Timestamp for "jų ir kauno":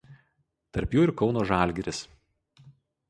0.97-1.43